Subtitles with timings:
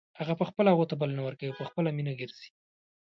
[0.19, 2.47] هغه په خپله هغو ته بلنه ورکوي او په خپله مینه ګرځي.